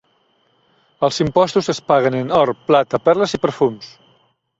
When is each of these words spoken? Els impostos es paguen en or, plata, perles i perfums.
Els 1.07 1.19
impostos 1.25 1.69
es 1.73 1.81
paguen 1.91 2.17
en 2.21 2.33
or, 2.39 2.53
plata, 2.71 3.01
perles 3.11 3.37
i 3.37 3.41
perfums. 3.45 3.93